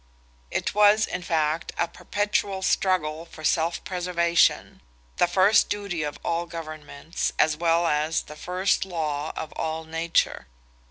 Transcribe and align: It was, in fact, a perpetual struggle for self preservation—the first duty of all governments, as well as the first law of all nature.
It 0.49 0.73
was, 0.73 1.05
in 1.05 1.21
fact, 1.21 1.73
a 1.77 1.87
perpetual 1.87 2.63
struggle 2.63 3.23
for 3.23 3.43
self 3.43 3.83
preservation—the 3.83 5.27
first 5.27 5.69
duty 5.69 6.01
of 6.01 6.17
all 6.25 6.47
governments, 6.47 7.33
as 7.37 7.55
well 7.55 7.85
as 7.85 8.23
the 8.23 8.35
first 8.35 8.83
law 8.83 9.31
of 9.35 9.51
all 9.51 9.83
nature. 9.83 10.47